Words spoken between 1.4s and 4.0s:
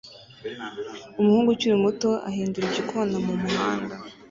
ukiri muto ahindura igikona mumuhanda